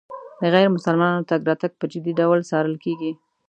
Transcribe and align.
د 0.39 0.41
غیر 0.53 0.67
مسلمانانو 0.75 1.27
تګ 1.31 1.41
راتګ 1.49 1.71
په 1.77 1.85
جدي 1.91 2.13
ډول 2.19 2.39
څارل 2.49 2.75
کېږي. 2.83 3.11